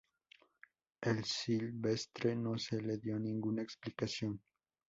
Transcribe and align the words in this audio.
A 1.03 1.21
Sylvestre 1.23 2.35
no 2.35 2.57
se 2.57 2.81
le 2.81 2.97
dio 2.97 3.19
ninguna 3.19 3.61
explicación. 3.61 4.41